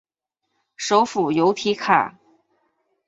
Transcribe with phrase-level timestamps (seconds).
[0.77, 2.15] 首府由提卡。